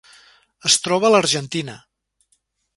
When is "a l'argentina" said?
1.11-1.79